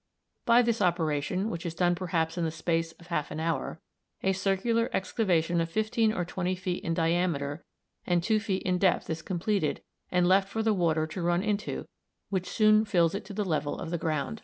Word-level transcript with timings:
By 0.47 0.63
this 0.63 0.81
operation, 0.81 1.51
which 1.51 1.63
is 1.63 1.75
done 1.75 1.93
perhaps 1.93 2.35
in 2.35 2.43
the 2.43 2.49
space 2.49 2.91
of 2.93 3.05
half 3.13 3.29
an 3.29 3.39
hour, 3.39 3.79
a 4.23 4.33
circular 4.33 4.89
excavation 4.93 5.61
of 5.61 5.69
fifteen 5.69 6.11
or 6.11 6.25
twenty 6.25 6.55
feet 6.55 6.83
in 6.83 6.95
diameter 6.95 7.63
and 8.03 8.23
two 8.23 8.39
feet 8.39 8.63
in 8.63 8.79
depth 8.79 9.11
is 9.11 9.21
completed 9.21 9.83
and 10.09 10.27
left 10.27 10.49
for 10.49 10.63
the 10.63 10.73
water 10.73 11.05
to 11.05 11.21
run 11.21 11.43
into, 11.43 11.85
which 12.31 12.49
soon 12.49 12.83
fills 12.83 13.13
it 13.13 13.23
to 13.25 13.33
the 13.35 13.45
level 13.45 13.77
of 13.77 13.91
the 13.91 13.99
ground. 13.99 14.39